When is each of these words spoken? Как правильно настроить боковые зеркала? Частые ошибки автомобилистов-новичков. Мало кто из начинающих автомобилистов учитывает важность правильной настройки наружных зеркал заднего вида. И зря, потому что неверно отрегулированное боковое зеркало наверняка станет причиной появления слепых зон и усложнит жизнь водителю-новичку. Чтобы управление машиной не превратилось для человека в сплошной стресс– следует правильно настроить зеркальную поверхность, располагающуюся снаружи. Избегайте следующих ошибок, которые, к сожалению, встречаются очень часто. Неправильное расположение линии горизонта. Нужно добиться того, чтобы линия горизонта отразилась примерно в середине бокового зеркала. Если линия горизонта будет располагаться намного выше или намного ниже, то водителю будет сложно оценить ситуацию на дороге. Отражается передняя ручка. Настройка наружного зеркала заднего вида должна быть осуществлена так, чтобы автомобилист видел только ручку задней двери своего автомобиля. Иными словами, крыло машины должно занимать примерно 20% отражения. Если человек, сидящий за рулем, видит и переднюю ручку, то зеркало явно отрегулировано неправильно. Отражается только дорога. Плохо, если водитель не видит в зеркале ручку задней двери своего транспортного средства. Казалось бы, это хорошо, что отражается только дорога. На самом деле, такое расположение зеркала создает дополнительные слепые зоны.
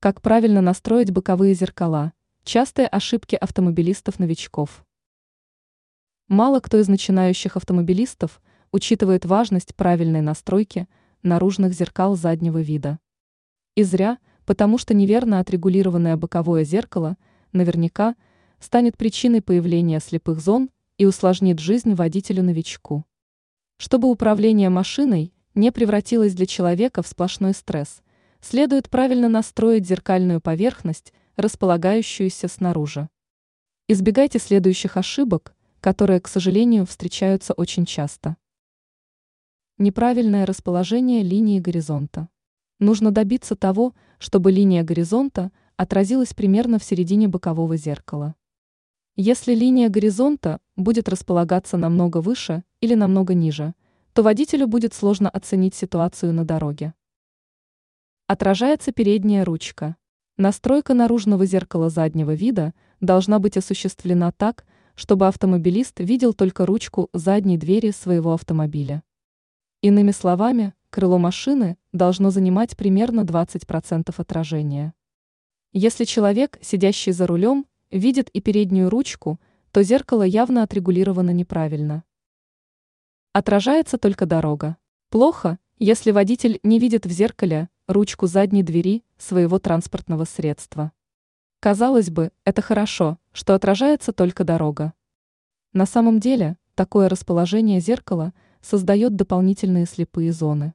Как 0.00 0.22
правильно 0.22 0.60
настроить 0.60 1.10
боковые 1.10 1.54
зеркала? 1.54 2.12
Частые 2.44 2.86
ошибки 2.86 3.34
автомобилистов-новичков. 3.34 4.86
Мало 6.28 6.60
кто 6.60 6.78
из 6.78 6.86
начинающих 6.86 7.56
автомобилистов 7.56 8.40
учитывает 8.70 9.24
важность 9.24 9.74
правильной 9.74 10.20
настройки 10.20 10.86
наружных 11.24 11.72
зеркал 11.72 12.14
заднего 12.14 12.60
вида. 12.60 13.00
И 13.74 13.82
зря, 13.82 14.18
потому 14.46 14.78
что 14.78 14.94
неверно 14.94 15.40
отрегулированное 15.40 16.16
боковое 16.16 16.62
зеркало 16.62 17.16
наверняка 17.50 18.14
станет 18.60 18.96
причиной 18.96 19.42
появления 19.42 19.98
слепых 19.98 20.38
зон 20.38 20.70
и 20.96 21.06
усложнит 21.06 21.58
жизнь 21.58 21.94
водителю-новичку. 21.94 23.04
Чтобы 23.78 24.08
управление 24.08 24.68
машиной 24.68 25.32
не 25.56 25.72
превратилось 25.72 26.34
для 26.34 26.46
человека 26.46 27.02
в 27.02 27.08
сплошной 27.08 27.52
стресс– 27.52 28.00
следует 28.40 28.88
правильно 28.88 29.28
настроить 29.28 29.86
зеркальную 29.86 30.40
поверхность, 30.40 31.12
располагающуюся 31.36 32.48
снаружи. 32.48 33.08
Избегайте 33.88 34.38
следующих 34.38 34.96
ошибок, 34.96 35.54
которые, 35.80 36.20
к 36.20 36.28
сожалению, 36.28 36.86
встречаются 36.86 37.52
очень 37.52 37.86
часто. 37.86 38.36
Неправильное 39.78 40.44
расположение 40.44 41.22
линии 41.22 41.60
горизонта. 41.60 42.28
Нужно 42.80 43.10
добиться 43.10 43.56
того, 43.56 43.94
чтобы 44.18 44.52
линия 44.52 44.82
горизонта 44.82 45.52
отразилась 45.76 46.34
примерно 46.34 46.78
в 46.78 46.84
середине 46.84 47.28
бокового 47.28 47.76
зеркала. 47.76 48.34
Если 49.14 49.54
линия 49.54 49.88
горизонта 49.88 50.60
будет 50.76 51.08
располагаться 51.08 51.76
намного 51.76 52.18
выше 52.18 52.64
или 52.80 52.94
намного 52.94 53.34
ниже, 53.34 53.74
то 54.12 54.22
водителю 54.22 54.66
будет 54.66 54.94
сложно 54.94 55.28
оценить 55.30 55.74
ситуацию 55.74 56.32
на 56.32 56.44
дороге. 56.44 56.94
Отражается 58.30 58.92
передняя 58.92 59.42
ручка. 59.42 59.96
Настройка 60.36 60.92
наружного 60.92 61.46
зеркала 61.46 61.88
заднего 61.88 62.34
вида 62.34 62.74
должна 63.00 63.38
быть 63.38 63.56
осуществлена 63.56 64.32
так, 64.32 64.66
чтобы 64.94 65.26
автомобилист 65.28 65.98
видел 66.00 66.34
только 66.34 66.66
ручку 66.66 67.08
задней 67.14 67.56
двери 67.56 67.90
своего 67.90 68.34
автомобиля. 68.34 69.02
Иными 69.80 70.10
словами, 70.10 70.74
крыло 70.90 71.16
машины 71.16 71.78
должно 71.92 72.28
занимать 72.28 72.76
примерно 72.76 73.22
20% 73.22 74.12
отражения. 74.14 74.92
Если 75.72 76.04
человек, 76.04 76.58
сидящий 76.60 77.12
за 77.12 77.26
рулем, 77.26 77.64
видит 77.90 78.28
и 78.28 78.42
переднюю 78.42 78.90
ручку, 78.90 79.40
то 79.70 79.82
зеркало 79.82 80.22
явно 80.22 80.64
отрегулировано 80.64 81.30
неправильно. 81.30 82.04
Отражается 83.32 83.96
только 83.96 84.26
дорога. 84.26 84.76
Плохо, 85.08 85.58
если 85.78 86.10
водитель 86.10 86.58
не 86.62 86.78
видит 86.78 87.06
в 87.06 87.10
зеркале 87.10 87.68
ручку 87.86 88.26
задней 88.26 88.62
двери 88.62 89.04
своего 89.16 89.58
транспортного 89.58 90.24
средства. 90.24 90.92
Казалось 91.60 92.10
бы, 92.10 92.32
это 92.44 92.62
хорошо, 92.62 93.18
что 93.32 93.54
отражается 93.54 94.12
только 94.12 94.44
дорога. 94.44 94.92
На 95.72 95.86
самом 95.86 96.20
деле, 96.20 96.56
такое 96.74 97.08
расположение 97.08 97.80
зеркала 97.80 98.32
создает 98.60 99.16
дополнительные 99.16 99.86
слепые 99.86 100.32
зоны. 100.32 100.74